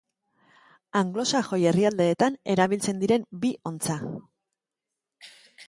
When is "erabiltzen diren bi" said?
2.55-3.55